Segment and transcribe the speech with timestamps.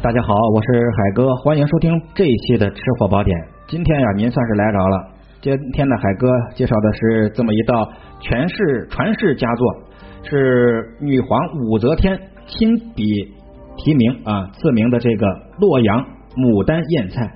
[0.00, 3.36] 大家好，我是海哥，欢迎收听这一期的吃货宝典。
[3.66, 5.08] 今天呀，您算是来着了。
[5.40, 9.74] 今天的海哥介绍的是这么一道全世传世佳作，
[10.22, 12.16] 是女皇武则天
[12.46, 13.04] 亲笔
[13.76, 15.26] 题名啊赐名的这个
[15.58, 16.06] 洛阳
[16.36, 17.34] 牡丹燕菜。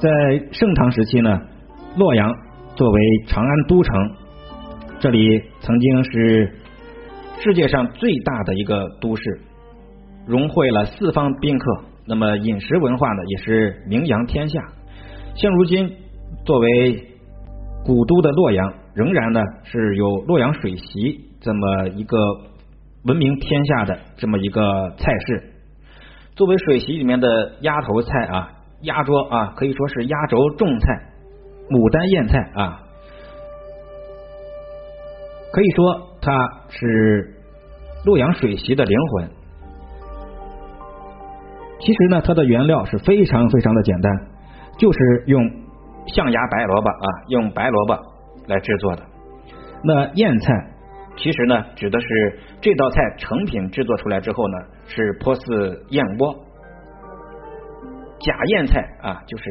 [0.00, 0.10] 在
[0.50, 1.40] 盛唐时期呢，
[1.96, 2.28] 洛阳
[2.74, 3.94] 作为长安都城，
[4.98, 6.52] 这里曾经是
[7.38, 9.40] 世界上最大的一个都市，
[10.26, 11.84] 融汇了四方宾客。
[12.06, 14.60] 那么饮食文化呢，也是名扬天下。
[15.34, 15.92] 现如今，
[16.44, 17.04] 作为
[17.84, 22.16] 古都的洛阳，仍然呢是有洛阳水席这么一个
[23.04, 25.42] 闻名天下的这么一个菜式。
[26.34, 28.52] 作为水席里面的鸭头菜啊。
[28.82, 30.86] 压桌啊，可以说是压轴重菜，
[31.70, 32.82] 牡丹燕菜啊，
[35.56, 37.34] 可以说它是
[38.04, 39.30] 洛阳水席的灵魂。
[41.80, 44.12] 其实呢，它的原料是非常非常的简单，
[44.76, 45.50] 就是用
[46.08, 47.98] 象牙白萝卜啊，用白萝卜
[48.46, 49.02] 来制作的。
[49.82, 50.52] 那燕菜
[51.16, 56.34] 其实呢，指的是这道菜成品制作出来之后呢，是颇似燕窝。
[58.20, 59.44] 假燕菜啊，就是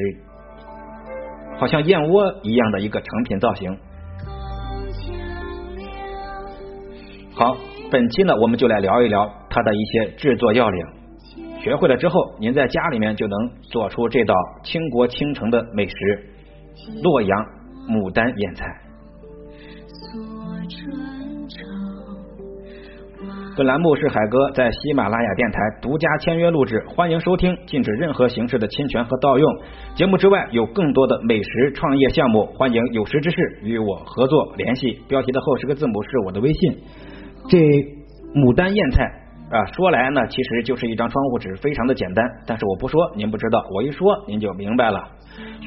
[1.58, 3.76] 好像燕窝一样的一个成品造型。
[7.38, 7.58] 好，
[7.92, 10.86] 本期呢，我们就来聊一聊它的一些制作要领。
[11.60, 14.34] 学会了之后，您在家里面就能做出这道
[14.64, 15.96] 倾国倾城的美食——
[17.04, 17.38] 洛阳
[17.90, 18.66] 牡丹燕菜。
[23.58, 29.54] 本栏目是海哥在喜马拉雅电台独家签约录制，欢迎收听，禁止任何形式的侵权和盗用。
[29.94, 35.02] 节目之外有更多的美食创业项目，欢迎有识之士与我合作联系。
[35.10, 36.78] 标题的后十个字母是我的微信。
[37.48, 37.58] 这
[38.34, 39.04] 牡丹燕菜
[39.52, 42.26] 啊，说来呢，其实就是一张窗户纸，非常的简单。
[42.48, 45.00] 但是我不说您不知道，我一说您就明白了。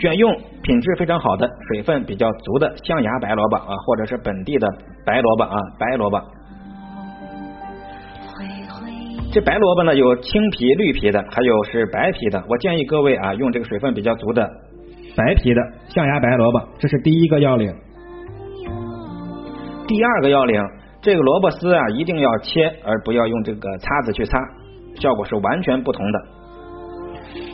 [0.01, 4.67] 选用品质非常好的、水分比较足的象牙白萝卜啊，或者是本地的
[5.05, 6.21] 白萝卜啊，白萝卜。
[9.31, 12.43] 这白萝卜呢，有青皮、绿皮的，还有是白皮的。
[12.49, 14.49] 我建议各位啊，用这个水分比较足的
[15.15, 17.73] 白皮的象牙白萝卜，这是第一个要领。
[19.87, 20.63] 第二个要领，
[21.09, 24.39] 这个萝卜丝啊，一定要切，而不要用这个擦子去擦，
[25.01, 26.21] 效果是完全不同的。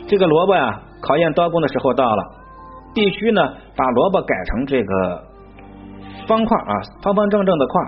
[0.09, 2.23] 这个萝卜呀，考验刀工的时候到了，
[2.93, 3.41] 必须呢
[3.77, 5.23] 把萝卜改成这个
[6.27, 7.81] 方块啊，方方正正的块，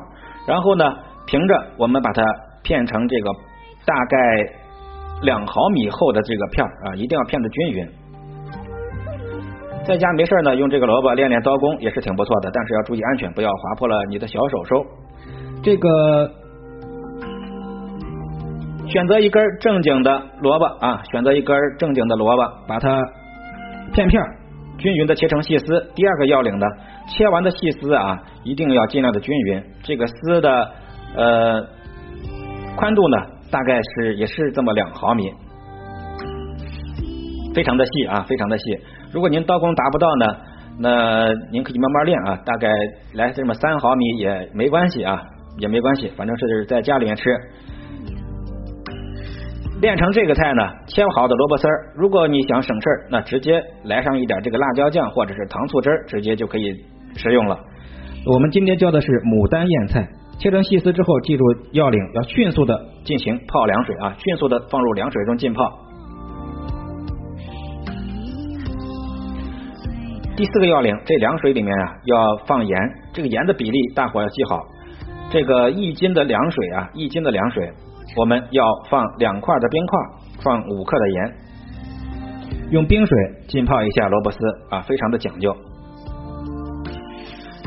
[0.48, 0.86] 然后呢，
[1.26, 2.24] 凭着我们把它
[2.64, 3.30] 片成这个。
[3.86, 4.18] 大概
[5.22, 7.90] 两毫米厚的这个片啊，一定要片的均匀。
[9.86, 14.86] 在家没事呢，用这个萝卜练练刀工也是挺不错的，但是要注意安全，不要划破了你的小手手。
[15.64, 16.32] 这个
[18.88, 23.04] 选择一根正经的萝卜啊，选择一根正经的萝卜，把它
[23.94, 24.22] 片片
[24.78, 25.66] 均匀的切成细丝。
[25.96, 26.68] 第二个要领的，
[27.10, 29.64] 切完的细丝啊，一定要尽量的均匀。
[29.84, 30.72] 这个丝的
[31.16, 31.66] 呃
[32.76, 33.18] 宽度呢？
[33.50, 35.32] 大概是也是这么两毫米，
[37.56, 38.64] 非常的细啊，非常的细。
[39.14, 40.26] 如果您刀工达不到呢，
[40.80, 42.68] 那您可以慢慢练啊，大概
[43.14, 45.24] 来这么三毫米也没关系啊，
[45.58, 47.24] 也没关系，反正是在家里面吃。
[49.80, 56.74] 练成这个菜呢，切好的萝卜丝儿，如果你想省事儿，那直接来上一点这个辣椒酱或者是糖醋汁儿，直接就可以
[57.16, 57.60] 食用了。
[58.26, 60.08] 我们今天教的是牡丹燕菜。
[60.40, 65.80] 切成细丝之后，记住要领，要迅速的进行泡凉水啊，迅速的放入凉水中浸泡。
[70.36, 72.80] 第四个要领，这凉水里面啊要放盐，
[73.14, 74.60] 这个盐的比例大伙要记好。
[75.30, 77.72] 这个一斤的凉水啊，一斤的凉水，
[78.16, 80.00] 我们要放两块的冰块，
[80.44, 81.34] 放五克的盐，
[82.72, 84.38] 用冰水浸泡一下萝卜丝
[84.70, 85.56] 啊，非常的讲究。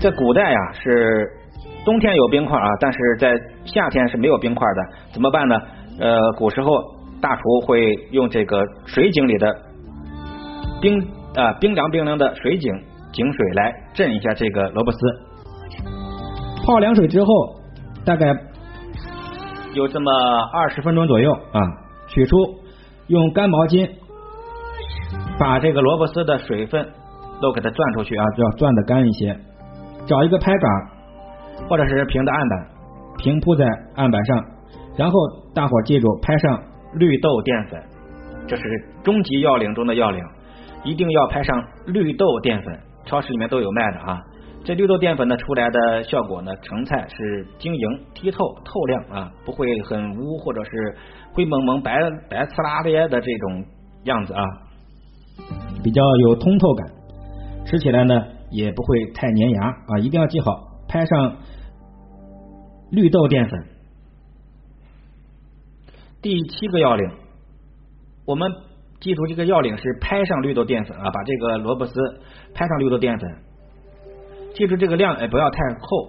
[0.00, 1.36] 在古代呀是。
[1.82, 3.32] 冬天有冰块啊，但是在
[3.64, 4.82] 夏天是没有冰块的，
[5.14, 5.58] 怎么办呢？
[5.98, 6.68] 呃，古时候
[7.22, 9.56] 大厨会用这个水井里的
[10.82, 11.00] 冰
[11.34, 12.70] 啊冰凉冰凉的水井
[13.14, 14.98] 井水来镇一下这个萝卜丝。
[16.70, 17.26] 泡凉水之后，
[18.04, 18.26] 大概
[19.74, 20.12] 有这么
[20.52, 21.60] 二十分钟左右啊，
[22.06, 22.36] 取出，
[23.08, 23.90] 用干毛巾
[25.38, 26.88] 把这个萝卜丝的水分
[27.42, 29.36] 都给它攥出去啊，要攥的干一些，
[30.06, 31.00] 找一个拍杆。
[31.68, 32.68] 或者是平的案板，
[33.18, 33.64] 平铺在
[33.94, 34.44] 案板上，
[34.96, 35.14] 然后
[35.54, 36.58] 大伙记住拍上
[36.94, 37.80] 绿豆淀粉，
[38.48, 38.62] 这是
[39.04, 40.24] 终极要领中的要领，
[40.84, 44.18] 一定要拍上绿豆淀粉，超市里面都有卖的啊。
[44.62, 50.70] 这绿豆淀粉呢出来的效果呢，成菜是晶莹剔透透亮啊，不会很污或者是
[51.32, 51.98] 灰蒙蒙白
[52.28, 53.64] 白刺啦咧的这种
[54.04, 54.42] 样子啊，
[55.82, 56.86] 比较有通透感，
[57.64, 58.14] 吃起来呢
[58.50, 60.52] 也不会太粘牙啊，一定要记好，
[60.86, 61.36] 拍上
[62.90, 63.66] 绿豆淀粉。
[66.20, 67.10] 第七个要领，
[68.26, 68.52] 我们
[69.00, 71.94] 记住这个要领是拍上绿豆淀粉啊，把这个萝卜丝
[72.54, 73.49] 拍上绿豆淀粉。
[74.60, 76.06] 记住这个量，哎，不要太厚。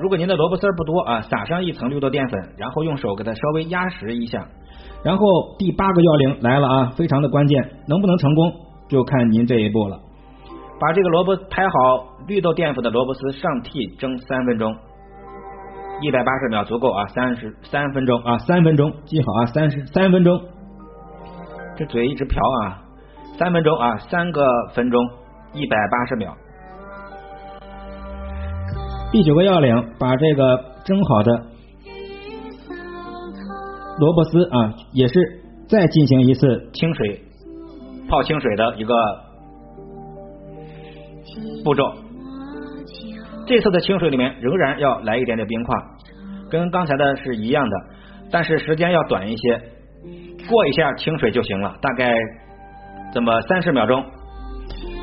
[0.00, 4.48] 如果您的萝卜丝不多啊，撒上一层绿豆淀粉，然后用手给它稍微压实一下。
[5.04, 5.26] 然后
[5.58, 8.50] 第八个要领来了啊，非常的关键，能不能成功
[8.88, 10.00] 就看您这一步了。
[10.80, 11.74] 把这个萝卜拍好
[12.26, 14.74] 绿豆淀粉的萝卜丝上屉蒸三分钟，
[16.00, 20.40] 一百八十秒足够啊，三十三分钟啊，三分钟记好啊，三十三分钟。
[21.76, 22.80] 这嘴一直瓢啊，
[23.36, 24.98] 三分钟啊，三个分钟。
[25.54, 26.34] 一百八十秒。
[29.10, 31.32] 第九个要领，把这个蒸好的
[33.98, 35.14] 萝卜丝啊，也是
[35.68, 37.20] 再进行一次清水
[38.08, 38.94] 泡清水的一个
[41.62, 41.92] 步骤。
[43.46, 45.76] 这次的清水里面仍然要来一点点冰块，
[46.50, 47.76] 跟刚才的是一样的，
[48.30, 49.60] 但是时间要短一些，
[50.48, 52.14] 过一下清水就行了，大概
[53.12, 54.02] 这么三十秒钟。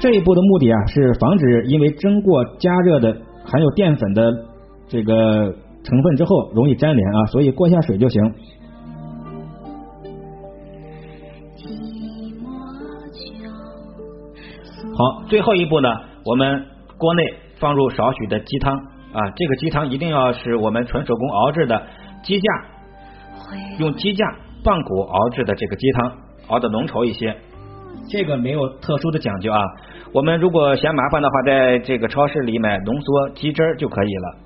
[0.02, 3.14] 这一步的目的啊，是防止因为蒸过加热的
[3.44, 4.32] 含有淀粉的
[4.88, 5.54] 这个
[5.84, 8.24] 成分之后容易粘连啊，所以过一下水就行。
[14.96, 15.90] 好，最后一步呢，
[16.26, 16.66] 我们
[16.98, 17.24] 锅内
[17.60, 18.74] 放入少许的鸡汤
[19.12, 21.82] 啊，这个鸡汤一定要是我们纯手工熬制的
[22.24, 22.50] 鸡架，
[23.80, 24.26] 用鸡架
[24.64, 26.12] 棒骨熬制的这个鸡汤，
[26.48, 27.36] 熬的浓稠一些。
[28.10, 29.62] 这个没有特殊的讲究啊，
[30.12, 34.38] 我们如果嫌麻烦的话，在这个超市里买浓缩鸡汁就可以了。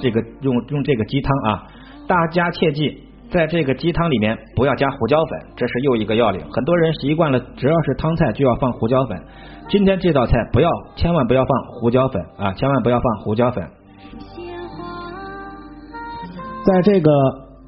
[0.00, 1.66] 这个用用这个鸡汤啊，
[2.08, 2.98] 大家切记，
[3.30, 6.40] 在这个鸡汤里面不要加胡椒粉，这是又一个要领。
[6.50, 9.16] 很多人习惯了，只要是汤菜就要放胡椒粉。
[9.68, 13.64] 今天这道菜不要，千万不要放胡椒粉啊，千万不要放胡椒粉。
[16.64, 17.10] 在这个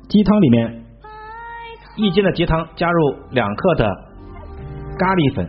[0.09, 0.85] 鸡汤里面，
[1.97, 4.07] 一斤的鸡汤加入两克的。
[4.99, 5.47] 咖喱粉，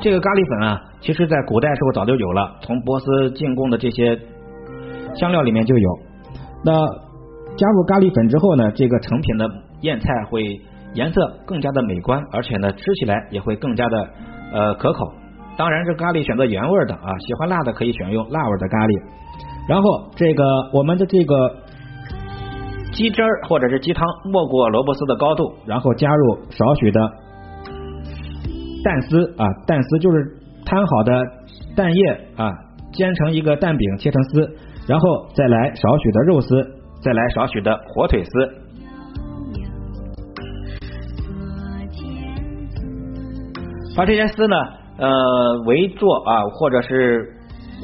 [0.00, 4.18] 这个咖喱粉啊，其实在古代时候早就有了，从波斯进贡的这些
[5.14, 5.88] 香料里面就有。
[6.64, 6.72] 那
[7.54, 9.48] 加入咖喱粉之后呢，这个成品的
[9.82, 10.60] 腌菜会
[10.94, 14.08] 颜色更加的美观，而且呢，吃起来也会更加的
[14.52, 15.12] 呃可口。
[15.56, 19.02] 当然，这咖喱选择原味的啊，喜欢辣的可以选用辣味的咖喱。
[19.68, 20.42] 然后这个
[20.72, 21.54] 我们的这个
[22.90, 27.00] 鸡汁儿或者是鸡汤没过萝卜丝的高度，然后加入少许的。
[28.84, 30.36] 蛋丝啊，蛋丝就是
[30.66, 31.24] 摊好的
[31.74, 32.52] 蛋液啊，
[32.92, 36.48] 煎成一个蛋饼，切成丝，然后再来少许的肉丝，
[37.02, 38.30] 再来少许的火腿丝，
[43.96, 44.56] 把这些丝呢
[44.98, 47.26] 呃围坐啊，或者是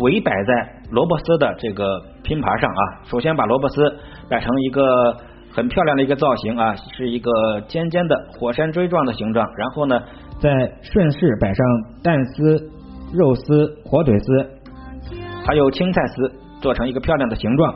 [0.02, 1.87] 围摆在萝卜丝的这个
[2.23, 2.82] 拼盘上啊。
[3.05, 3.97] 首先把萝卜丝
[4.29, 5.17] 摆成一个
[5.50, 7.31] 很漂亮的一个造型啊，是一个
[7.69, 9.99] 尖尖的火山锥状的形状，然后呢。
[10.40, 10.50] 再
[10.81, 11.66] 顺势摆上
[12.02, 12.70] 蛋丝、
[13.12, 14.25] 肉丝、火腿丝，
[15.47, 16.32] 还有青菜丝，
[16.62, 17.75] 做成一个漂亮的形状。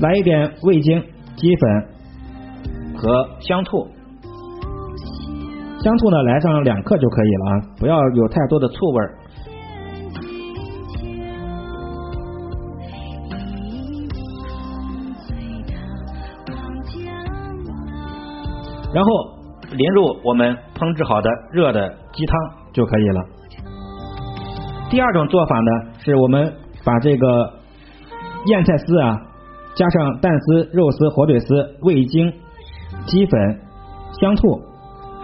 [0.00, 1.02] 来一点味精、
[1.36, 1.88] 鸡粉
[2.96, 3.88] 和香醋，
[5.82, 9.18] 香醋呢来上两克就可以了啊，不要有太多的醋味儿。
[18.94, 19.10] 然后
[19.72, 22.38] 淋入我们烹制好的热的鸡汤
[22.72, 23.24] 就可以了。
[24.88, 27.26] 第二种做法呢，是我们把这个
[28.46, 29.18] 腌菜丝啊，
[29.74, 32.32] 加上蛋丝、肉丝、火腿丝、味精、
[33.06, 33.60] 鸡粉、
[34.20, 34.60] 香醋，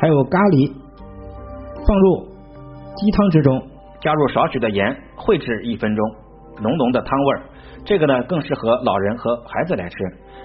[0.00, 0.73] 还有咖喱，
[1.87, 2.27] 放入
[2.97, 3.62] 鸡汤之中，
[4.00, 6.05] 加入少许的盐，烩制一分钟，
[6.61, 7.43] 浓浓的汤味儿。
[7.85, 9.97] 这个呢，更适合老人和孩子来吃。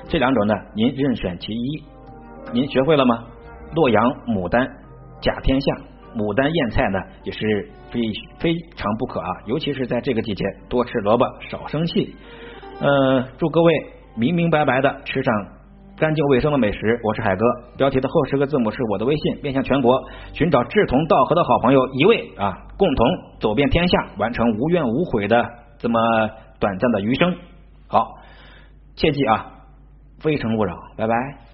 [0.07, 1.83] 这两种呢，您任选其一。
[2.53, 3.23] 您学会了吗？
[3.73, 4.65] 洛阳牡丹
[5.21, 5.75] 甲天下，
[6.15, 7.99] 牡丹腌菜呢也是非
[8.39, 12.15] 非常不可啊，尤其是在这个季节，多吃萝卜，少生气。
[12.79, 13.73] 呃，祝各位
[14.15, 15.33] 明明白白的吃上
[15.97, 16.99] 干净卫生的美食。
[17.03, 17.43] 我是海哥，
[17.77, 20.01] 标题的后十个字母是我的微信，面向全国
[20.33, 23.07] 寻找志同道合的好朋友一位啊，共同
[23.39, 25.45] 走遍天下，完成无怨无悔的
[25.77, 25.99] 这么
[26.59, 27.35] 短暂的余生。
[27.87, 28.15] 好，
[28.95, 29.51] 切记啊，
[30.19, 31.44] 非诚勿扰，拜拜。